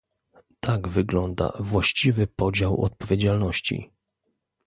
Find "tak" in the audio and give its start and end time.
0.59-0.87